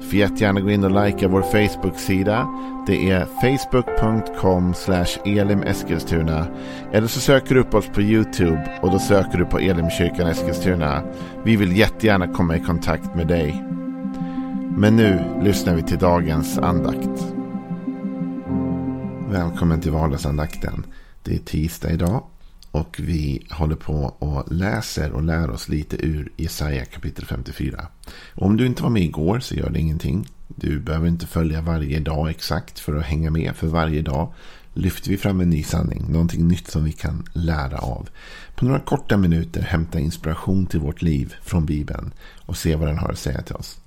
Du 0.00 0.06
får 0.06 0.14
jättegärna 0.14 0.60
gå 0.60 0.70
in 0.70 0.84
och 0.84 1.04
likea 1.04 1.28
vår 1.28 1.42
Facebook-sida. 1.42 2.48
Det 2.86 3.10
är 3.10 3.26
facebook.com 3.40 4.74
elimeskilstuna. 5.24 6.46
Eller 6.92 7.06
så 7.06 7.20
söker 7.20 7.54
du 7.54 7.60
upp 7.60 7.74
oss 7.74 7.86
på 7.86 8.02
YouTube 8.02 8.78
och 8.82 8.90
då 8.90 8.98
söker 8.98 9.38
du 9.38 9.44
på 9.44 9.58
Elimkyrkan 9.58 10.26
Eskilstuna. 10.26 11.02
Vi 11.44 11.56
vill 11.56 11.76
jättegärna 11.76 12.28
komma 12.28 12.56
i 12.56 12.60
kontakt 12.60 13.14
med 13.14 13.26
dig. 13.26 13.64
Men 14.76 14.96
nu 14.96 15.24
lyssnar 15.42 15.74
vi 15.74 15.82
till 15.82 15.98
dagens 15.98 16.58
andakt. 16.58 17.34
Välkommen 19.30 19.80
till 19.80 19.92
vardagsandakten. 19.92 20.86
Det 21.22 21.34
är 21.34 21.38
tisdag 21.38 21.90
idag 21.90 22.22
och 22.70 22.96
vi 23.02 23.46
håller 23.50 23.76
på 23.76 23.94
och 24.18 24.52
läser 24.52 25.10
och 25.10 25.22
lär 25.22 25.50
oss 25.50 25.68
lite 25.68 26.06
ur 26.06 26.32
Jesaja 26.36 26.84
kapitel 26.84 27.24
54. 27.24 27.86
Om 28.34 28.56
du 28.56 28.66
inte 28.66 28.82
var 28.82 28.90
med 28.90 29.02
igår 29.02 29.40
så 29.40 29.54
gör 29.54 29.70
det 29.70 29.78
ingenting. 29.78 30.26
Du 30.46 30.80
behöver 30.80 31.08
inte 31.08 31.26
följa 31.26 31.60
varje 31.60 32.00
dag 32.00 32.30
exakt 32.30 32.78
för 32.78 32.94
att 32.94 33.04
hänga 33.04 33.30
med. 33.30 33.56
För 33.56 33.66
varje 33.66 34.02
dag 34.02 34.32
lyfter 34.74 35.10
vi 35.10 35.16
fram 35.16 35.40
en 35.40 35.50
ny 35.50 35.62
sanning. 35.62 36.04
Någonting 36.08 36.48
nytt 36.48 36.70
som 36.70 36.84
vi 36.84 36.92
kan 36.92 37.26
lära 37.32 37.78
av. 37.78 38.08
På 38.54 38.64
några 38.64 38.80
korta 38.80 39.16
minuter 39.16 39.62
hämta 39.62 40.00
inspiration 40.00 40.66
till 40.66 40.80
vårt 40.80 41.02
liv 41.02 41.34
från 41.42 41.66
Bibeln. 41.66 42.12
Och 42.46 42.56
se 42.56 42.76
vad 42.76 42.88
den 42.88 42.98
har 42.98 43.08
att 43.08 43.18
säga 43.18 43.42
till 43.42 43.54
oss. 43.54 43.80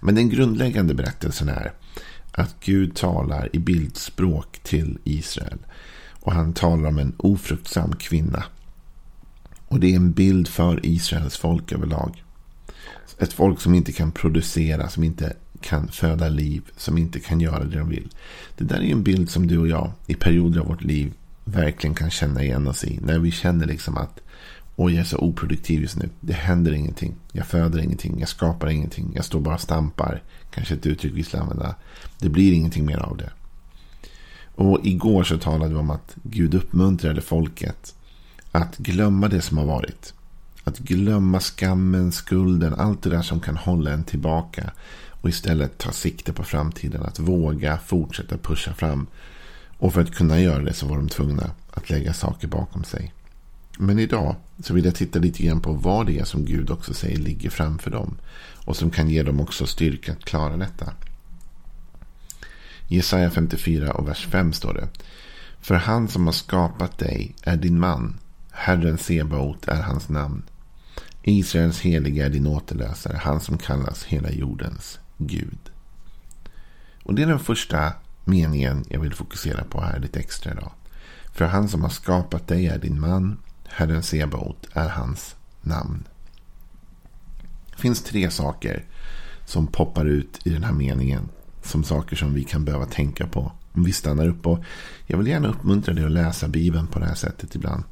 Men 0.00 0.14
den 0.14 0.28
grundläggande 0.28 0.94
berättelsen 0.94 1.48
är 1.48 1.72
att 2.32 2.56
Gud 2.60 2.96
talar 2.96 3.48
i 3.52 3.58
bildspråk 3.58 4.58
till 4.62 4.98
Israel. 5.04 5.58
Och 6.28 6.34
han 6.34 6.52
talar 6.52 6.88
om 6.88 6.98
en 6.98 7.12
ofruktsam 7.16 7.96
kvinna. 7.96 8.44
Och 9.68 9.80
det 9.80 9.92
är 9.92 9.96
en 9.96 10.12
bild 10.12 10.48
för 10.48 10.86
Israels 10.86 11.36
folk 11.36 11.72
överlag. 11.72 12.24
Ett 13.18 13.32
folk 13.32 13.60
som 13.60 13.74
inte 13.74 13.92
kan 13.92 14.12
producera, 14.12 14.88
som 14.88 15.04
inte 15.04 15.32
kan 15.60 15.88
föda 15.88 16.28
liv, 16.28 16.62
som 16.76 16.98
inte 16.98 17.20
kan 17.20 17.40
göra 17.40 17.64
det 17.64 17.78
de 17.78 17.88
vill. 17.88 18.08
Det 18.56 18.64
där 18.64 18.76
är 18.76 18.92
en 18.92 19.02
bild 19.02 19.30
som 19.30 19.46
du 19.46 19.58
och 19.58 19.68
jag 19.68 19.92
i 20.06 20.14
perioder 20.14 20.60
av 20.60 20.66
vårt 20.66 20.82
liv 20.82 21.12
verkligen 21.44 21.94
kan 21.94 22.10
känna 22.10 22.42
igen 22.42 22.68
oss 22.68 22.84
i. 22.84 22.98
När 23.02 23.18
vi 23.18 23.30
känner 23.30 23.66
liksom 23.66 23.96
att 23.96 24.20
Oj, 24.76 24.92
jag 24.92 25.00
är 25.00 25.04
så 25.04 25.18
oproduktiv 25.18 25.80
just 25.80 25.96
nu. 25.96 26.08
Det 26.20 26.32
händer 26.32 26.72
ingenting. 26.72 27.14
Jag 27.32 27.46
föder 27.46 27.78
ingenting. 27.78 28.16
Jag 28.20 28.28
skapar 28.28 28.68
ingenting. 28.68 29.12
Jag 29.14 29.24
står 29.24 29.40
bara 29.40 29.54
och 29.54 29.60
stampar. 29.60 30.22
Kanske 30.50 30.74
ett 30.74 30.86
uttryck 30.86 31.12
vi 31.14 31.22
ska 31.22 31.40
använda. 31.40 31.74
Det 32.18 32.28
blir 32.28 32.52
ingenting 32.52 32.86
mer 32.86 32.98
av 32.98 33.16
det. 33.16 33.30
Och 34.58 34.80
igår 34.82 35.24
så 35.24 35.38
talade 35.38 35.74
vi 35.74 35.80
om 35.80 35.90
att 35.90 36.16
Gud 36.22 36.54
uppmuntrade 36.54 37.20
folket 37.20 37.94
att 38.52 38.76
glömma 38.76 39.28
det 39.28 39.42
som 39.42 39.58
har 39.58 39.64
varit. 39.64 40.14
Att 40.64 40.78
glömma 40.78 41.40
skammen, 41.40 42.12
skulden, 42.12 42.74
allt 42.74 43.02
det 43.02 43.10
där 43.10 43.22
som 43.22 43.40
kan 43.40 43.56
hålla 43.56 43.90
en 43.90 44.04
tillbaka. 44.04 44.70
Och 45.10 45.28
istället 45.28 45.78
ta 45.78 45.92
sikte 45.92 46.32
på 46.32 46.44
framtiden. 46.44 47.02
Att 47.02 47.18
våga 47.18 47.78
fortsätta 47.78 48.38
pusha 48.38 48.74
fram. 48.74 49.06
Och 49.78 49.92
för 49.92 50.00
att 50.00 50.14
kunna 50.14 50.40
göra 50.40 50.62
det 50.62 50.72
så 50.72 50.86
var 50.86 50.96
de 50.96 51.08
tvungna 51.08 51.50
att 51.70 51.90
lägga 51.90 52.14
saker 52.14 52.48
bakom 52.48 52.84
sig. 52.84 53.12
Men 53.78 53.98
idag 53.98 54.36
så 54.62 54.74
vill 54.74 54.84
jag 54.84 54.94
titta 54.94 55.18
lite 55.18 55.42
grann 55.42 55.60
på 55.60 55.72
vad 55.72 56.06
det 56.06 56.18
är 56.18 56.24
som 56.24 56.44
Gud 56.44 56.70
också 56.70 56.94
säger 56.94 57.18
ligger 57.18 57.50
framför 57.50 57.90
dem. 57.90 58.16
Och 58.64 58.76
som 58.76 58.90
kan 58.90 59.10
ge 59.10 59.22
dem 59.22 59.40
också 59.40 59.66
styrka 59.66 60.12
att 60.12 60.24
klara 60.24 60.56
detta. 60.56 60.92
Jesaja 62.90 63.30
54 63.30 63.92
och 63.92 64.08
vers 64.08 64.26
5 64.26 64.52
står 64.52 64.74
det. 64.74 64.88
För 65.60 65.74
han 65.74 66.08
som 66.08 66.26
har 66.26 66.32
skapat 66.32 66.98
dig 66.98 67.34
är 67.42 67.56
din 67.56 67.80
man. 67.80 68.18
Herren 68.50 68.98
Sebaot 68.98 69.68
är 69.68 69.82
hans 69.82 70.08
namn. 70.08 70.42
Israels 71.22 71.80
helige 71.80 72.24
är 72.24 72.30
din 72.30 72.46
återlösare. 72.46 73.16
Han 73.16 73.40
som 73.40 73.58
kallas 73.58 74.04
hela 74.04 74.30
jordens 74.30 74.98
Gud. 75.18 75.58
Och 77.02 77.14
det 77.14 77.22
är 77.22 77.26
den 77.26 77.38
första 77.38 77.92
meningen 78.24 78.84
jag 78.88 79.00
vill 79.00 79.14
fokusera 79.14 79.64
på 79.64 79.80
här 79.80 79.98
lite 79.98 80.20
extra 80.20 80.52
idag. 80.52 80.72
För 81.32 81.44
han 81.44 81.68
som 81.68 81.82
har 81.82 81.90
skapat 81.90 82.46
dig 82.46 82.66
är 82.66 82.78
din 82.78 83.00
man. 83.00 83.38
Herren 83.68 84.02
Sebaot 84.02 84.68
är 84.72 84.88
hans 84.88 85.36
namn. 85.62 86.04
Det 87.70 87.82
finns 87.82 88.02
tre 88.02 88.30
saker 88.30 88.84
som 89.46 89.66
poppar 89.66 90.04
ut 90.04 90.46
i 90.46 90.50
den 90.50 90.64
här 90.64 90.72
meningen 90.72 91.28
som 91.62 91.84
saker 91.84 92.16
som 92.16 92.34
vi 92.34 92.44
kan 92.44 92.64
behöva 92.64 92.86
tänka 92.86 93.26
på. 93.26 93.52
Om 93.72 93.84
vi 93.84 93.92
stannar 93.92 94.28
upp 94.28 94.46
och 94.46 94.64
jag 95.06 95.18
vill 95.18 95.26
gärna 95.26 95.48
uppmuntra 95.48 95.94
dig 95.94 96.04
att 96.04 96.10
läsa 96.10 96.48
Bibeln 96.48 96.86
på 96.86 96.98
det 96.98 97.06
här 97.06 97.14
sättet 97.14 97.54
ibland. 97.54 97.84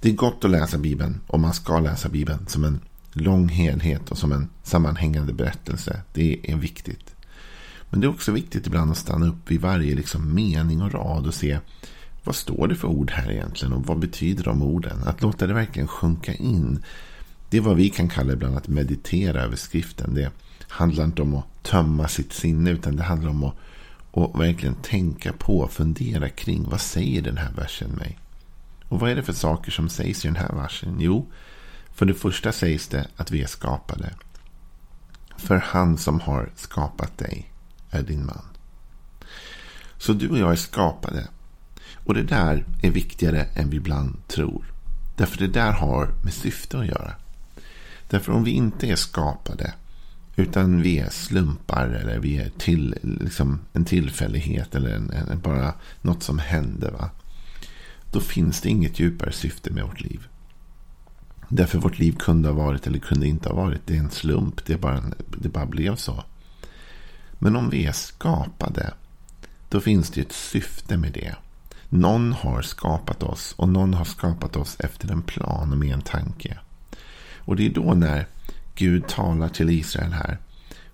Det 0.00 0.08
är 0.08 0.14
gott 0.14 0.44
att 0.44 0.50
läsa 0.50 0.78
Bibeln 0.78 1.20
och 1.26 1.40
man 1.40 1.54
ska 1.54 1.80
läsa 1.80 2.08
Bibeln 2.08 2.46
som 2.46 2.64
en 2.64 2.80
lång 3.12 3.48
helhet 3.48 4.10
och 4.10 4.18
som 4.18 4.32
en 4.32 4.48
sammanhängande 4.62 5.32
berättelse. 5.32 6.02
Det 6.12 6.40
är 6.42 6.56
viktigt. 6.56 7.14
Men 7.90 8.00
det 8.00 8.06
är 8.06 8.10
också 8.10 8.32
viktigt 8.32 8.66
ibland 8.66 8.90
att 8.90 8.96
stanna 8.96 9.26
upp 9.26 9.50
vid 9.50 9.60
varje 9.60 9.94
liksom 9.94 10.34
mening 10.34 10.82
och 10.82 10.92
rad 10.92 11.26
och 11.26 11.34
se 11.34 11.58
vad 12.24 12.34
står 12.34 12.68
det 12.68 12.74
för 12.74 12.88
ord 12.88 13.10
här 13.10 13.30
egentligen 13.30 13.72
och 13.72 13.86
vad 13.86 13.98
betyder 13.98 14.44
de 14.44 14.62
orden? 14.62 14.98
Att 15.06 15.22
låta 15.22 15.46
det 15.46 15.54
verkligen 15.54 15.88
sjunka 15.88 16.34
in. 16.34 16.82
Det 17.50 17.56
är 17.56 17.60
vad 17.60 17.76
vi 17.76 17.88
kan 17.88 18.08
kalla 18.08 18.32
ibland 18.32 18.56
att 18.56 18.68
meditera 18.68 19.42
över 19.42 19.56
skriften. 19.56 20.14
Det 20.14 20.30
handlar 20.68 21.04
inte 21.04 21.22
om 21.22 21.34
att 21.34 21.44
tömma 21.64 22.08
sitt 22.08 22.32
sinne 22.32 22.70
utan 22.70 22.96
det 22.96 23.02
handlar 23.02 23.30
om 23.30 23.44
att, 23.44 23.54
att 24.12 24.40
verkligen 24.40 24.74
tänka 24.74 25.32
på, 25.32 25.68
fundera 25.68 26.28
kring 26.28 26.68
vad 26.68 26.80
säger 26.80 27.22
den 27.22 27.36
här 27.36 27.52
versen 27.56 27.90
mig? 27.90 28.18
Och 28.88 29.00
vad 29.00 29.10
är 29.10 29.16
det 29.16 29.22
för 29.22 29.32
saker 29.32 29.70
som 29.70 29.88
sägs 29.88 30.24
i 30.24 30.28
den 30.28 30.36
här 30.36 30.52
versen? 30.54 30.96
Jo, 30.98 31.26
för 31.94 32.06
det 32.06 32.14
första 32.14 32.52
sägs 32.52 32.88
det 32.88 33.06
att 33.16 33.30
vi 33.30 33.42
är 33.42 33.46
skapade. 33.46 34.14
För 35.36 35.56
han 35.56 35.98
som 35.98 36.20
har 36.20 36.50
skapat 36.56 37.18
dig 37.18 37.52
är 37.90 38.02
din 38.02 38.26
man. 38.26 38.44
Så 39.98 40.12
du 40.12 40.28
och 40.28 40.38
jag 40.38 40.52
är 40.52 40.56
skapade. 40.56 41.28
Och 42.04 42.14
det 42.14 42.22
där 42.22 42.64
är 42.82 42.90
viktigare 42.90 43.46
än 43.54 43.70
vi 43.70 43.76
ibland 43.76 44.28
tror. 44.28 44.72
Därför 45.16 45.38
det 45.38 45.46
där 45.46 45.72
har 45.72 46.08
med 46.22 46.32
syfte 46.32 46.78
att 46.78 46.86
göra. 46.86 47.12
Därför 48.08 48.32
om 48.32 48.44
vi 48.44 48.50
inte 48.50 48.86
är 48.86 48.96
skapade 48.96 49.74
utan 50.36 50.82
vi 50.82 50.98
är 50.98 51.10
slumpar 51.10 51.88
eller 51.88 52.18
vi 52.18 52.36
är 52.36 52.50
till, 52.58 52.98
liksom 53.02 53.60
en 53.72 53.84
tillfällighet 53.84 54.74
eller 54.74 54.90
en, 54.90 55.10
en, 55.10 55.40
bara 55.40 55.74
något 56.02 56.22
som 56.22 56.38
händer. 56.38 56.90
Va? 56.90 57.10
Då 58.12 58.20
finns 58.20 58.60
det 58.60 58.68
inget 58.68 59.00
djupare 59.00 59.32
syfte 59.32 59.70
med 59.70 59.84
vårt 59.84 60.00
liv. 60.00 60.28
Därför 61.48 61.78
vårt 61.78 61.98
liv 61.98 62.16
kunde 62.18 62.48
ha 62.48 62.54
varit 62.54 62.86
eller 62.86 62.98
kunde 62.98 63.26
inte 63.26 63.48
ha 63.48 63.56
varit. 63.56 63.80
Det 63.86 63.96
är 63.96 64.00
en 64.00 64.10
slump. 64.10 64.66
Det, 64.66 64.72
är 64.72 64.78
bara 64.78 64.96
en, 64.96 65.14
det 65.38 65.48
bara 65.48 65.66
blev 65.66 65.96
så. 65.96 66.24
Men 67.38 67.56
om 67.56 67.70
vi 67.70 67.86
är 67.86 67.92
skapade. 67.92 68.94
Då 69.68 69.80
finns 69.80 70.10
det 70.10 70.20
ett 70.20 70.32
syfte 70.32 70.96
med 70.96 71.12
det. 71.12 71.34
Någon 71.88 72.32
har 72.32 72.62
skapat 72.62 73.22
oss. 73.22 73.54
Och 73.56 73.68
någon 73.68 73.94
har 73.94 74.04
skapat 74.04 74.56
oss 74.56 74.76
efter 74.78 75.12
en 75.12 75.22
plan 75.22 75.72
och 75.72 75.78
med 75.78 75.94
en 75.94 76.02
tanke. 76.02 76.58
Och 77.38 77.56
det 77.56 77.66
är 77.66 77.70
då 77.70 77.94
när 77.94 78.26
Gud 78.74 79.08
talar 79.08 79.48
till 79.48 79.70
Israel 79.70 80.12
här. 80.12 80.38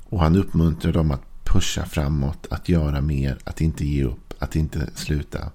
Och 0.05 0.21
han 0.21 0.37
uppmuntrar 0.37 0.93
dem 0.93 1.11
att 1.11 1.45
pusha 1.45 1.85
framåt, 1.85 2.47
att 2.51 2.69
göra 2.69 3.01
mer, 3.01 3.39
att 3.45 3.61
inte 3.61 3.87
ge 3.87 4.05
upp, 4.05 4.35
att 4.39 4.57
inte 4.57 4.91
sluta. 4.95 5.51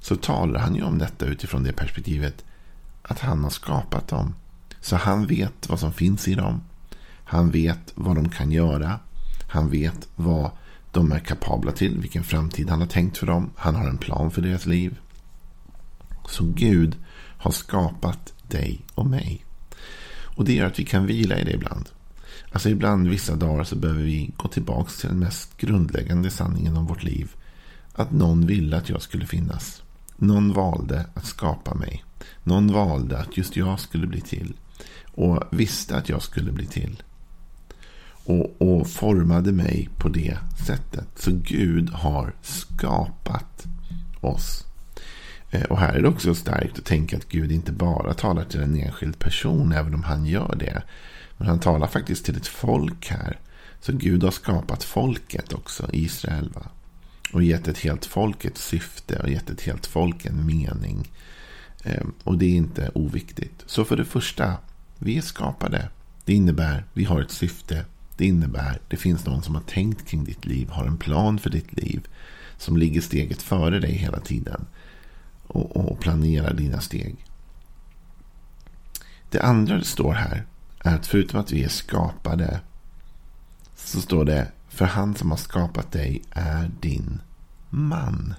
Så 0.00 0.16
talar 0.16 0.60
han 0.60 0.74
ju 0.74 0.82
om 0.82 0.98
detta 0.98 1.26
utifrån 1.26 1.62
det 1.62 1.72
perspektivet 1.72 2.44
att 3.02 3.18
han 3.18 3.44
har 3.44 3.50
skapat 3.50 4.08
dem. 4.08 4.34
Så 4.80 4.96
han 4.96 5.26
vet 5.26 5.68
vad 5.68 5.80
som 5.80 5.92
finns 5.92 6.28
i 6.28 6.34
dem. 6.34 6.60
Han 7.24 7.50
vet 7.50 7.92
vad 7.94 8.16
de 8.16 8.28
kan 8.28 8.52
göra. 8.52 9.00
Han 9.48 9.70
vet 9.70 10.08
vad 10.16 10.50
de 10.92 11.12
är 11.12 11.18
kapabla 11.18 11.72
till, 11.72 11.98
vilken 11.98 12.24
framtid 12.24 12.70
han 12.70 12.80
har 12.80 12.86
tänkt 12.86 13.18
för 13.18 13.26
dem. 13.26 13.50
Han 13.56 13.74
har 13.74 13.88
en 13.88 13.98
plan 13.98 14.30
för 14.30 14.42
deras 14.42 14.66
liv. 14.66 14.98
Så 16.28 16.44
Gud 16.44 16.96
har 17.38 17.50
skapat 17.50 18.34
dig 18.48 18.80
och 18.94 19.06
mig. 19.06 19.45
Och 20.36 20.44
det 20.44 20.54
gör 20.54 20.66
att 20.66 20.78
vi 20.78 20.84
kan 20.84 21.06
vila 21.06 21.38
i 21.38 21.44
det 21.44 21.52
ibland. 21.52 21.88
Alltså 22.52 22.68
ibland 22.68 23.08
vissa 23.08 23.36
dagar 23.36 23.64
så 23.64 23.76
behöver 23.76 24.02
vi 24.02 24.30
gå 24.36 24.48
tillbaka 24.48 24.90
till 24.90 25.08
den 25.08 25.18
mest 25.18 25.56
grundläggande 25.56 26.30
sanningen 26.30 26.76
om 26.76 26.86
vårt 26.86 27.02
liv. 27.02 27.30
Att 27.92 28.10
någon 28.10 28.46
ville 28.46 28.76
att 28.76 28.88
jag 28.88 29.02
skulle 29.02 29.26
finnas. 29.26 29.82
Någon 30.16 30.52
valde 30.52 31.06
att 31.14 31.26
skapa 31.26 31.74
mig. 31.74 32.04
Någon 32.42 32.72
valde 32.72 33.18
att 33.18 33.36
just 33.36 33.56
jag 33.56 33.80
skulle 33.80 34.06
bli 34.06 34.20
till. 34.20 34.52
Och 35.04 35.42
visste 35.50 35.96
att 35.96 36.08
jag 36.08 36.22
skulle 36.22 36.52
bli 36.52 36.66
till. 36.66 37.02
Och, 38.24 38.62
och 38.62 38.88
formade 38.88 39.52
mig 39.52 39.88
på 39.98 40.08
det 40.08 40.38
sättet. 40.66 41.08
Så 41.16 41.30
Gud 41.32 41.90
har 41.90 42.34
skapat 42.42 43.66
oss. 44.20 44.65
Eh, 45.50 45.62
och 45.62 45.78
här 45.78 45.94
är 45.94 46.02
det 46.02 46.08
också 46.08 46.34
starkt 46.34 46.78
att 46.78 46.84
tänka 46.84 47.16
att 47.16 47.28
Gud 47.28 47.52
inte 47.52 47.72
bara 47.72 48.14
talar 48.14 48.44
till 48.44 48.60
en 48.60 48.76
enskild 48.76 49.18
person, 49.18 49.72
även 49.72 49.94
om 49.94 50.02
han 50.02 50.26
gör 50.26 50.56
det. 50.56 50.82
Men 51.36 51.48
han 51.48 51.60
talar 51.60 51.86
faktiskt 51.86 52.24
till 52.24 52.36
ett 52.36 52.46
folk 52.46 53.10
här. 53.10 53.38
Så 53.80 53.92
Gud 53.92 54.24
har 54.24 54.30
skapat 54.30 54.84
folket 54.84 55.52
också, 55.52 55.88
Israel. 55.92 56.50
Va? 56.54 56.66
Och 57.32 57.42
gett 57.42 57.68
ett 57.68 57.78
helt 57.78 58.04
folk 58.04 58.44
ett 58.44 58.58
syfte 58.58 59.18
och 59.22 59.28
gett 59.28 59.50
ett 59.50 59.62
helt 59.62 59.86
folk 59.86 60.26
en 60.26 60.46
mening. 60.46 61.10
Ehm, 61.84 62.12
och 62.24 62.38
det 62.38 62.46
är 62.46 62.56
inte 62.56 62.90
oviktigt. 62.94 63.64
Så 63.66 63.84
för 63.84 63.96
det 63.96 64.04
första, 64.04 64.54
vi 64.98 65.16
är 65.18 65.22
skapade. 65.22 65.88
Det 66.24 66.34
innebär 66.34 66.84
vi 66.92 67.04
har 67.04 67.22
ett 67.22 67.30
syfte. 67.30 67.84
Det 68.16 68.26
innebär 68.26 68.80
det 68.88 68.96
finns 68.96 69.26
någon 69.26 69.42
som 69.42 69.54
har 69.54 69.62
tänkt 69.62 70.08
kring 70.08 70.24
ditt 70.24 70.44
liv, 70.44 70.68
har 70.68 70.84
en 70.84 70.96
plan 70.96 71.38
för 71.38 71.50
ditt 71.50 71.72
liv. 71.72 72.08
Som 72.58 72.76
ligger 72.76 73.00
steget 73.00 73.42
före 73.42 73.80
dig 73.80 73.92
hela 73.92 74.20
tiden. 74.20 74.66
Och, 75.46 75.76
och 75.76 76.00
planerar 76.00 76.54
dina 76.54 76.80
steg. 76.80 77.16
Det 79.30 79.40
andra 79.40 79.76
det 79.76 79.84
står 79.84 80.12
här 80.12 80.46
är 80.78 80.94
att 80.94 81.06
förutom 81.06 81.40
att 81.40 81.52
vi 81.52 81.64
är 81.64 81.68
skapade 81.68 82.60
så 83.76 84.00
står 84.00 84.24
det 84.24 84.48
för 84.68 84.84
han 84.84 85.14
som 85.14 85.30
har 85.30 85.38
skapat 85.38 85.92
dig 85.92 86.22
är 86.30 86.70
din 86.80 87.20
man. 87.70 88.34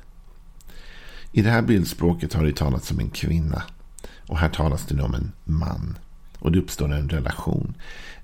I 1.31 1.41
det 1.41 1.49
här 1.49 1.61
bildspråket 1.61 2.33
har 2.33 2.45
det 2.45 2.55
talats 2.55 2.91
om 2.91 2.99
en 2.99 3.09
kvinna. 3.09 3.63
Och 4.27 4.37
här 4.37 4.49
talas 4.49 4.85
det 4.85 5.01
om 5.01 5.13
en 5.13 5.31
man. 5.43 5.97
Och 6.39 6.51
det 6.51 6.59
uppstår 6.59 6.93
en 6.93 7.09
relation. 7.09 7.73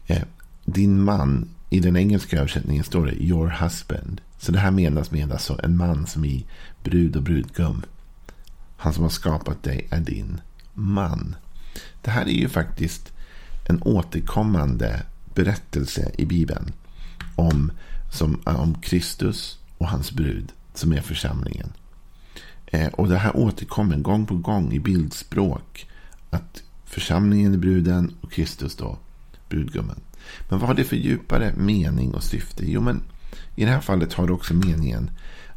Eh, 0.08 0.24
din 0.66 1.04
man, 1.04 1.50
i 1.70 1.80
den 1.80 1.98
engelska 1.98 2.38
översättningen 2.38 2.84
står 2.84 3.06
det 3.06 3.24
your 3.24 3.48
husband. 3.48 4.22
Så 4.38 4.52
det 4.52 4.60
här 4.60 4.72
menas 4.72 5.12
med 5.12 5.32
alltså 5.32 5.60
en 5.64 5.78
man 5.78 6.08
som 6.08 6.26
i 6.26 6.46
brud 6.84 7.16
och 7.16 7.24
brudgum. 7.24 7.84
Han 8.84 8.94
som 8.94 9.04
har 9.04 9.10
skapat 9.10 9.64
dig 9.64 9.88
är 9.90 10.00
din 10.00 10.42
man. 10.74 11.36
Det 12.02 12.12
här 12.12 12.26
är 12.26 12.34
ju 12.34 12.50
faktiskt 12.50 13.14
en 13.66 13.82
återkommande 13.82 15.02
berättelse 15.36 16.12
i 16.18 16.26
Bibeln. 16.26 16.72
Om, 17.36 17.72
som, 18.12 18.42
eh, 18.46 18.60
om 18.60 18.76
Kristus 18.82 19.60
och 19.78 19.88
hans 19.88 20.12
brud 20.12 20.52
som 20.74 20.94
är 20.94 21.02
församlingen. 21.02 21.74
Eh, 22.66 22.88
och 22.88 23.10
det 23.10 23.18
här 23.18 23.38
återkommer 23.38 23.98
gång 23.98 24.26
på 24.26 24.36
gång 24.36 24.74
i 24.74 24.80
bildspråk. 24.80 25.90
Att 26.30 26.64
församlingen 26.86 27.54
är 27.54 27.58
bruden 27.58 28.16
och 28.22 28.32
Kristus 28.32 28.76
då 28.76 28.98
brudgummen. 29.50 30.00
Men 30.50 30.60
vad 30.60 30.68
har 30.68 30.76
det 30.76 30.84
för 30.84 30.96
djupare 30.96 31.54
mening 31.58 32.14
och 32.14 32.24
syfte? 32.24 32.72
Jo, 32.72 32.82
men 32.82 33.04
i 33.56 33.66
det 33.66 33.72
här 33.72 33.82
fallet 33.82 34.14
har 34.14 34.28
det 34.28 34.34
också 34.34 34.54
meningen 34.54 35.10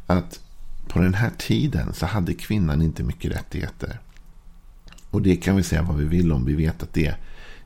att 0.05 0.39
på 0.87 0.99
den 0.99 1.13
här 1.13 1.31
tiden 1.37 1.93
så 1.93 2.05
hade 2.05 2.33
kvinnan 2.33 2.81
inte 2.81 3.03
mycket 3.03 3.31
rättigheter. 3.31 3.99
Och 5.09 5.21
det 5.21 5.35
kan 5.35 5.55
vi 5.55 5.63
säga 5.63 5.81
vad 5.81 5.97
vi 5.97 6.05
vill 6.05 6.31
om. 6.31 6.45
Vi 6.45 6.55
vet 6.55 6.83
att 6.83 6.93
det 6.93 7.15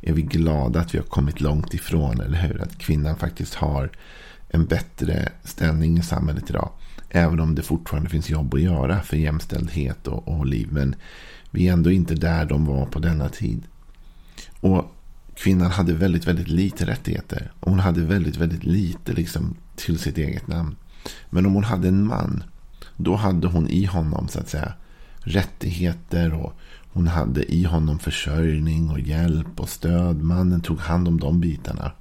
är 0.01 0.13
vi 0.13 0.21
glada 0.21 0.79
att 0.79 0.94
vi 0.94 0.97
har 0.97 1.06
kommit 1.06 1.41
långt 1.41 1.73
ifrån. 1.73 2.21
Eller 2.21 2.38
hur? 2.38 2.62
Att 2.62 2.77
kvinnan 2.77 3.15
faktiskt 3.15 3.56
har 3.56 3.89
en 4.50 4.65
bättre 4.65 5.29
ställning 5.44 5.97
i 5.97 6.03
samhället 6.03 6.50
idag. 6.50 6.69
Även 7.09 7.39
om 7.39 7.56
det 7.56 7.62
fortfarande 7.62 8.09
finns 8.09 8.29
jobb 8.29 8.53
att 8.53 8.62
göra 8.62 9.01
för 9.01 9.18
jämställdhet 9.18 10.07
och, 10.07 10.27
och 10.27 10.45
liv. 10.45 10.68
Men 10.71 10.95
vi 11.51 11.68
är 11.68 11.73
ändå 11.73 11.91
inte 11.91 12.15
där 12.15 12.45
de 12.45 12.65
var 12.65 12.85
på 12.85 13.00
denna 13.00 13.29
tid. 13.29 13.63
Och 14.59 14.95
kvinnan 15.35 15.71
hade 15.71 15.94
väldigt, 15.94 16.27
väldigt 16.27 16.47
lite 16.47 16.85
rättigheter. 16.85 17.51
Och 17.59 17.69
hon 17.69 17.79
hade 17.79 18.01
väldigt, 18.01 18.38
väldigt 18.38 18.63
lite 18.63 19.13
liksom, 19.13 19.56
till 19.75 20.00
sitt 20.00 20.18
eget 20.18 20.47
namn. 20.47 20.75
Men 21.29 21.45
om 21.45 21.53
hon 21.53 21.63
hade 21.63 21.88
en 21.88 22.06
man. 22.06 22.44
Då 22.98 23.16
hade 23.16 23.48
hon 23.48 23.68
i 23.68 23.86
honom 23.86 24.28
så 24.28 24.40
att 24.40 24.50
säga 24.50 24.74
rättigheter. 25.20 26.34
Och 26.34 26.54
hon 26.94 27.08
hade 27.08 27.54
i 27.54 27.64
honom 27.64 28.00
försörjning 28.00 28.90
och 28.90 29.00
hjälp 29.00 29.60
och 29.60 29.70
stöd. 29.70 30.22
Mannen 30.22 30.62
tog 30.62 30.80
hand 30.80 31.08
om 31.08 31.20
de 31.20 31.40
bitarna. 31.40 31.92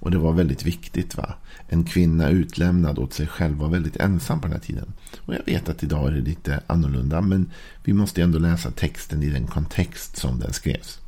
Och 0.00 0.10
det 0.10 0.18
var 0.18 0.32
väldigt 0.32 0.62
viktigt. 0.62 1.16
va. 1.16 1.34
En 1.68 1.84
kvinna 1.84 2.28
utlämnad 2.28 2.98
åt 2.98 3.12
sig 3.12 3.26
själv 3.26 3.56
var 3.56 3.68
väldigt 3.68 3.96
ensam 3.96 4.40
på 4.40 4.46
den 4.46 4.52
här 4.52 4.60
tiden. 4.60 4.92
Och 5.18 5.34
jag 5.34 5.44
vet 5.46 5.68
att 5.68 5.82
idag 5.82 6.08
är 6.08 6.12
det 6.12 6.20
lite 6.20 6.60
annorlunda. 6.66 7.20
Men 7.20 7.50
vi 7.84 7.92
måste 7.92 8.22
ändå 8.22 8.38
läsa 8.38 8.70
texten 8.70 9.22
i 9.22 9.28
den 9.28 9.46
kontext 9.46 10.16
som 10.16 10.40
den 10.40 10.52
skrevs. 10.52 11.00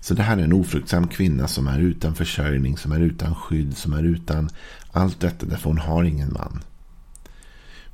Så 0.00 0.14
det 0.14 0.22
här 0.22 0.36
är 0.36 0.42
en 0.42 0.52
ofruktsam 0.52 1.08
kvinna 1.08 1.48
som 1.48 1.66
är 1.66 1.78
utan 1.78 2.14
försörjning, 2.14 2.76
som 2.76 2.92
är 2.92 3.00
utan 3.00 3.34
skydd, 3.34 3.76
som 3.76 3.92
är 3.92 4.02
utan 4.02 4.50
allt 4.92 5.20
detta 5.20 5.46
därför 5.46 5.70
hon 5.70 5.78
har 5.78 6.04
ingen 6.04 6.32
man. 6.32 6.60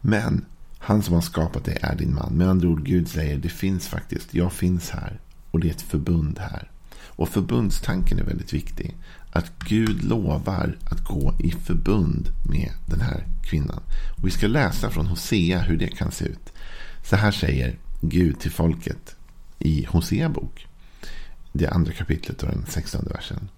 Men 0.01 0.45
han 0.79 1.03
som 1.03 1.15
har 1.15 1.21
skapat 1.21 1.65
dig 1.65 1.79
är 1.83 1.97
din 1.97 2.15
man. 2.15 2.33
Med 2.33 2.49
andra 2.49 2.69
ord, 2.69 2.85
Gud 2.85 3.09
säger 3.09 3.39
det 3.39 3.49
finns 3.49 3.89
faktiskt, 3.89 4.35
jag 4.35 4.53
finns 4.53 4.91
här. 4.91 5.21
Och 5.51 5.61
det 5.61 5.69
är 5.69 5.73
ett 5.73 5.83
förbund 5.83 6.39
här. 6.39 6.71
Och 7.19 7.29
förbundstanken 7.29 8.19
är 8.19 8.25
väldigt 8.25 8.53
viktig. 8.53 8.97
Att 9.33 9.59
Gud 9.59 10.05
lovar 10.05 10.77
att 10.85 11.05
gå 11.05 11.35
i 11.39 11.51
förbund 11.51 12.29
med 12.51 12.71
den 12.87 13.01
här 13.01 13.27
kvinnan. 13.45 13.81
Och 14.17 14.27
vi 14.27 14.31
ska 14.31 14.47
läsa 14.47 14.91
från 14.91 15.07
Hosea 15.07 15.59
hur 15.59 15.77
det 15.77 15.89
kan 15.89 16.13
se 16.13 16.25
ut. 16.25 16.53
Så 17.05 17.17
här 17.17 17.31
säger 17.31 17.79
Gud 18.01 18.41
till 18.41 18.51
folket 18.51 19.17
i 19.59 19.85
Hosea 19.85 20.29
bok. 20.29 20.67
Det 21.53 21.69
andra 21.69 21.93
kapitlet 21.93 22.43
och 22.43 22.49
den 22.49 22.67
sextonde 22.69 23.11
versen. 23.11 23.49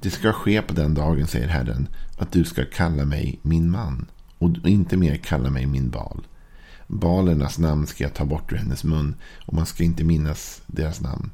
Det 0.00 0.10
ska 0.10 0.32
ske 0.32 0.62
på 0.62 0.74
den 0.74 0.94
dagen, 0.94 1.26
säger 1.26 1.48
Herren, 1.48 1.88
att 2.18 2.32
du 2.32 2.44
ska 2.44 2.64
kalla 2.64 3.04
mig 3.04 3.38
min 3.42 3.70
man 3.70 4.06
och 4.42 4.68
inte 4.68 4.96
mer 4.96 5.16
kalla 5.16 5.50
mig 5.50 5.66
min 5.66 5.90
bal. 5.90 6.26
Balernas 6.86 7.58
namn 7.58 7.86
ska 7.86 8.04
jag 8.04 8.14
ta 8.14 8.24
bort 8.24 8.52
ur 8.52 8.56
hennes 8.56 8.84
mun 8.84 9.14
och 9.46 9.54
man 9.54 9.66
ska 9.66 9.84
inte 9.84 10.04
minnas 10.04 10.62
deras 10.66 11.00
namn. 11.00 11.30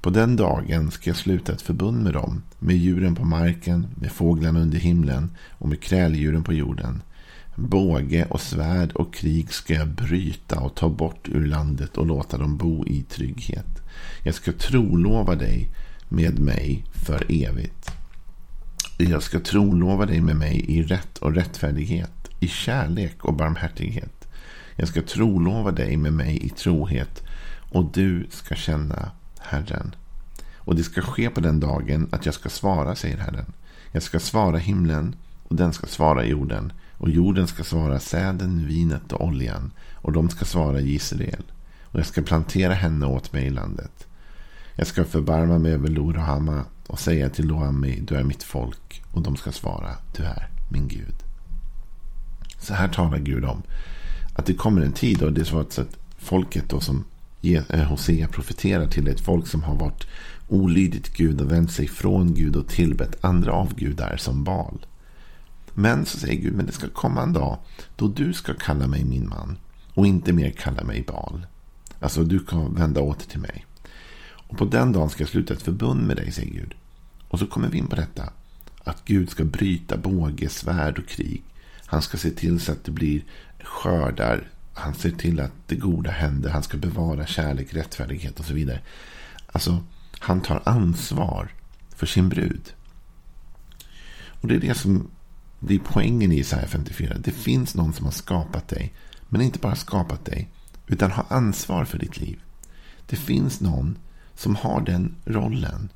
På 0.00 0.10
den 0.10 0.36
dagen 0.36 0.90
ska 0.90 1.10
jag 1.10 1.16
sluta 1.16 1.52
ett 1.52 1.62
förbund 1.62 2.02
med 2.02 2.12
dem, 2.12 2.42
med 2.58 2.76
djuren 2.76 3.14
på 3.14 3.24
marken, 3.24 3.86
med 3.94 4.12
fåglarna 4.12 4.60
under 4.60 4.78
himlen 4.78 5.30
och 5.48 5.68
med 5.68 5.82
kräldjuren 5.82 6.44
på 6.44 6.52
jorden. 6.52 7.02
Båge 7.56 8.26
och 8.30 8.40
svärd 8.40 8.92
och 8.92 9.14
krig 9.14 9.52
ska 9.52 9.74
jag 9.74 9.88
bryta 9.88 10.60
och 10.60 10.74
ta 10.74 10.88
bort 10.88 11.28
ur 11.28 11.46
landet 11.46 11.96
och 11.96 12.06
låta 12.06 12.38
dem 12.38 12.56
bo 12.56 12.86
i 12.86 13.02
trygghet. 13.02 13.82
Jag 14.24 14.34
ska 14.34 14.52
trolova 14.52 15.34
dig 15.34 15.68
med 16.08 16.38
mig 16.38 16.84
för 16.92 17.26
evigt. 17.28 17.90
Jag 18.98 19.22
ska 19.22 19.40
trolova 19.40 20.06
dig 20.06 20.20
med 20.20 20.36
mig 20.36 20.64
i 20.68 20.82
rätt 20.82 21.18
och 21.18 21.34
rättfärdighet, 21.34 22.19
i 22.40 22.48
kärlek 22.48 23.24
och 23.24 23.34
barmhärtighet. 23.34 24.28
Jag 24.76 24.88
ska 24.88 25.02
trolova 25.02 25.70
dig 25.70 25.96
med 25.96 26.12
mig 26.12 26.46
i 26.46 26.48
trohet 26.48 27.22
och 27.70 27.92
du 27.92 28.26
ska 28.30 28.54
känna 28.54 29.10
Herren. 29.38 29.94
Och 30.56 30.76
det 30.76 30.82
ska 30.82 31.02
ske 31.02 31.30
på 31.30 31.40
den 31.40 31.60
dagen 31.60 32.08
att 32.12 32.26
jag 32.26 32.34
ska 32.34 32.48
svara, 32.48 32.94
säger 32.94 33.16
Herren. 33.16 33.52
Jag 33.92 34.02
ska 34.02 34.20
svara 34.20 34.58
himlen 34.58 35.16
och 35.48 35.56
den 35.56 35.72
ska 35.72 35.86
svara 35.86 36.24
jorden. 36.24 36.72
Och 36.98 37.10
jorden 37.10 37.46
ska 37.46 37.64
svara 37.64 38.00
säden, 38.00 38.66
vinet 38.66 39.12
och 39.12 39.24
oljan. 39.26 39.72
Och 39.94 40.12
de 40.12 40.30
ska 40.30 40.44
svara 40.44 40.80
Israel. 40.80 41.42
Och 41.82 41.98
jag 41.98 42.06
ska 42.06 42.22
plantera 42.22 42.74
henne 42.74 43.06
åt 43.06 43.32
mig 43.32 43.46
i 43.46 43.50
landet. 43.50 44.06
Jag 44.74 44.86
ska 44.86 45.04
förbarma 45.04 45.58
mig 45.58 45.72
över 45.72 45.88
Lorahama 45.88 46.64
och 46.86 46.98
säga 46.98 47.28
till 47.28 47.46
Loami, 47.46 48.00
du 48.00 48.14
är 48.14 48.24
mitt 48.24 48.42
folk. 48.42 49.02
Och 49.12 49.22
de 49.22 49.36
ska 49.36 49.52
svara, 49.52 49.96
du 50.16 50.22
är 50.22 50.48
min 50.70 50.88
Gud. 50.88 51.29
Så 52.60 52.74
här 52.74 52.88
talar 52.88 53.18
Gud 53.18 53.44
om 53.44 53.62
att 54.34 54.46
det 54.46 54.54
kommer 54.54 54.82
en 54.82 54.92
tid 54.92 55.22
och 55.22 55.32
det 55.32 55.40
är 55.40 55.44
så 55.44 55.60
att 55.60 55.80
folket 56.18 56.68
då 56.68 56.80
som 56.80 57.04
eh, 57.42 57.82
Hosea 57.82 58.28
profeterar 58.28 58.86
till 58.86 59.08
ett 59.08 59.20
folk 59.20 59.46
som 59.46 59.62
har 59.62 59.74
varit 59.74 60.06
olydigt 60.48 61.16
Gud 61.16 61.40
och 61.40 61.52
vänt 61.52 61.72
sig 61.72 61.88
från 61.88 62.34
Gud 62.34 62.56
och 62.56 62.68
tillbett 62.68 63.24
andra 63.24 63.52
avgudar 63.52 64.16
som 64.16 64.44
Bal. 64.44 64.86
Men 65.74 66.06
så 66.06 66.18
säger 66.18 66.42
Gud, 66.42 66.54
men 66.54 66.66
det 66.66 66.72
ska 66.72 66.88
komma 66.88 67.22
en 67.22 67.32
dag 67.32 67.58
då 67.96 68.08
du 68.08 68.32
ska 68.32 68.54
kalla 68.54 68.86
mig 68.86 69.04
min 69.04 69.28
man 69.28 69.58
och 69.94 70.06
inte 70.06 70.32
mer 70.32 70.50
kalla 70.50 70.84
mig 70.84 71.04
Bal. 71.06 71.46
Alltså 72.00 72.24
du 72.24 72.38
kan 72.38 72.74
vända 72.74 73.00
åter 73.00 73.26
till 73.26 73.40
mig. 73.40 73.66
Och 74.22 74.58
på 74.58 74.64
den 74.64 74.92
dagen 74.92 75.10
ska 75.10 75.22
jag 75.22 75.28
sluta 75.28 75.54
ett 75.54 75.62
förbund 75.62 76.06
med 76.06 76.16
dig, 76.16 76.32
säger 76.32 76.52
Gud. 76.52 76.74
Och 77.28 77.38
så 77.38 77.46
kommer 77.46 77.68
vi 77.68 77.78
in 77.78 77.86
på 77.86 77.96
detta. 77.96 78.32
Att 78.84 79.04
Gud 79.04 79.30
ska 79.30 79.44
bryta 79.44 79.96
båge, 79.96 80.48
svärd 80.48 80.98
och 80.98 81.08
krig. 81.08 81.42
Han 81.90 82.02
ska 82.02 82.18
se 82.18 82.30
till 82.30 82.60
så 82.60 82.72
att 82.72 82.84
det 82.84 82.90
blir 82.90 83.24
skördar 83.58 84.48
han 84.80 84.94
ser 84.94 85.10
till 85.10 85.40
att 85.40 85.52
det 85.66 85.76
goda 85.76 86.10
händer. 86.10 86.50
Han 86.50 86.62
ska 86.62 86.76
bevara 86.76 87.26
kärlek, 87.26 87.74
rättfärdighet 87.74 88.40
och 88.40 88.44
så 88.44 88.54
vidare. 88.54 88.80
Alltså, 89.46 89.84
han 90.18 90.40
tar 90.40 90.62
ansvar 90.64 91.54
för 91.96 92.06
sin 92.06 92.28
brud. 92.28 92.72
Och 94.40 94.48
det 94.48 94.54
är 94.54 94.60
det 94.60 94.74
som 94.74 95.10
det 95.58 95.74
är 95.74 95.78
poängen 95.78 96.32
i 96.32 96.38
Isaiah 96.38 96.68
54. 96.68 97.16
Det 97.18 97.30
finns 97.30 97.74
någon 97.74 97.92
som 97.92 98.04
har 98.04 98.12
skapat 98.12 98.68
dig. 98.68 98.92
Men 99.28 99.40
inte 99.40 99.58
bara 99.58 99.76
skapat 99.76 100.24
dig. 100.24 100.48
Utan 100.86 101.10
har 101.10 101.24
ansvar 101.28 101.84
för 101.84 101.98
ditt 101.98 102.20
liv. 102.20 102.40
Det 103.06 103.16
finns 103.16 103.60
någon 103.60 103.98
som 104.34 104.56
har 104.56 104.80
den 104.80 105.14
rollen. 105.24 105.88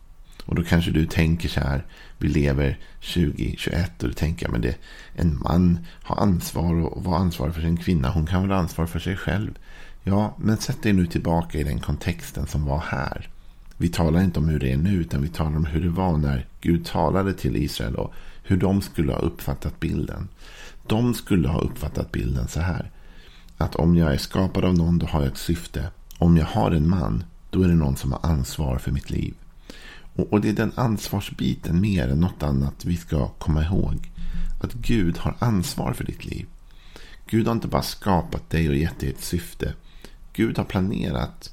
Och 0.45 0.55
då 0.55 0.63
kanske 0.63 0.91
du 0.91 1.07
tänker 1.07 1.49
så 1.49 1.61
här. 1.61 1.85
Vi 2.19 2.29
lever 2.29 2.79
2021 3.01 4.03
och 4.03 4.09
du 4.09 4.15
tänker 4.15 4.49
men 4.49 4.61
det, 4.61 4.77
en 5.15 5.39
man 5.43 5.79
har 6.03 6.17
ansvar 6.17 6.75
och 6.75 7.05
var 7.05 7.17
ansvarig 7.17 7.55
för 7.55 7.61
sin 7.61 7.77
kvinna. 7.77 8.11
Hon 8.11 8.27
kan 8.27 8.43
väl 8.43 8.51
ha 8.51 8.59
ansvar 8.59 8.87
för 8.87 8.99
sig 8.99 9.17
själv. 9.17 9.59
Ja, 10.03 10.37
men 10.39 10.57
sätt 10.57 10.83
dig 10.83 10.93
nu 10.93 11.07
tillbaka 11.07 11.59
i 11.59 11.65
den 11.65 11.81
kontexten 11.81 12.47
som 12.47 12.65
var 12.65 12.79
här. 12.79 13.29
Vi 13.77 13.89
talar 13.89 14.21
inte 14.21 14.39
om 14.39 14.49
hur 14.49 14.61
det 14.61 14.73
är 14.73 14.77
nu, 14.77 14.91
utan 14.91 15.23
vi 15.23 15.29
talar 15.29 15.57
om 15.57 15.65
hur 15.65 15.81
det 15.81 15.89
var 15.89 16.17
när 16.17 16.47
Gud 16.61 16.87
talade 16.87 17.35
till 17.35 17.57
Israel 17.57 17.95
och 17.95 18.13
hur 18.43 18.57
de 18.57 18.83
skulle 18.83 19.13
ha 19.13 19.19
uppfattat 19.19 19.81
bilden. 19.81 20.29
De 20.87 21.15
skulle 21.15 21.49
ha 21.49 21.61
uppfattat 21.61 22.13
bilden 22.13 22.49
så 22.49 22.61
här. 22.61 22.91
Att 23.57 23.75
om 23.75 23.97
jag 23.97 24.13
är 24.13 24.19
skapad 24.19 24.65
av 24.65 24.75
någon, 24.75 24.99
då 24.99 25.07
har 25.07 25.23
jag 25.23 25.33
ett 25.33 25.39
syfte. 25.39 25.91
Om 26.19 26.37
jag 26.37 26.47
har 26.47 26.71
en 26.71 26.89
man, 26.89 27.25
då 27.51 27.63
är 27.63 27.69
det 27.69 27.75
någon 27.75 27.97
som 27.97 28.13
har 28.13 28.21
ansvar 28.23 28.79
för 28.79 28.91
mitt 28.91 29.11
liv. 29.11 29.35
Och, 30.17 30.33
och 30.33 30.41
det 30.41 30.49
är 30.49 30.53
den 30.53 30.73
ansvarsbiten 30.75 31.81
mer 31.81 32.09
än 32.09 32.21
något 32.21 32.43
annat 32.43 32.85
vi 32.85 32.97
ska 32.97 33.29
komma 33.29 33.65
ihåg. 33.65 34.11
Att 34.61 34.73
Gud 34.73 35.19
har 35.19 35.37
ansvar 35.39 35.93
för 35.93 36.05
ditt 36.05 36.25
liv. 36.25 36.47
Gud 37.27 37.47
har 37.47 37.55
inte 37.55 37.69
bara 37.69 37.83
skapat 37.83 38.51
dig 38.51 38.69
och 38.69 38.77
gett 38.77 39.01
dig 39.01 39.09
ett 39.11 39.25
syfte. 39.25 39.75
Gud 40.33 40.59
har 40.59 40.65
planerat 40.65 41.53